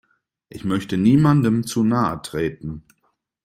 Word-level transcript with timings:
Ich 0.49 0.63
möchte 0.65 0.97
niemandem 0.97 1.63
zu 1.63 1.83
nahe 1.83 2.23
treten. 2.23 2.85